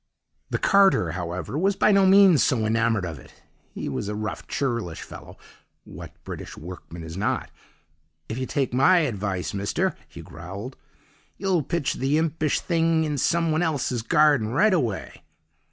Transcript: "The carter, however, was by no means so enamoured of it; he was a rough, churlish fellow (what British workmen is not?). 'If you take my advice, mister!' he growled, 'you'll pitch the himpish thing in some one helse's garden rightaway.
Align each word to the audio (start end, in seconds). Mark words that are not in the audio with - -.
"The 0.49 0.57
carter, 0.57 1.11
however, 1.11 1.59
was 1.59 1.75
by 1.75 1.91
no 1.91 2.07
means 2.07 2.43
so 2.43 2.65
enamoured 2.65 3.05
of 3.05 3.19
it; 3.19 3.43
he 3.75 3.87
was 3.87 4.09
a 4.09 4.15
rough, 4.15 4.47
churlish 4.47 5.03
fellow 5.03 5.37
(what 5.83 6.11
British 6.23 6.57
workmen 6.57 7.03
is 7.03 7.15
not?). 7.15 7.51
'If 8.27 8.39
you 8.39 8.47
take 8.47 8.73
my 8.73 9.01
advice, 9.01 9.53
mister!' 9.53 9.95
he 10.07 10.23
growled, 10.23 10.75
'you'll 11.37 11.61
pitch 11.61 11.93
the 11.93 12.15
himpish 12.17 12.61
thing 12.61 13.03
in 13.03 13.19
some 13.19 13.51
one 13.51 13.61
helse's 13.61 14.01
garden 14.01 14.47
rightaway. 14.47 15.21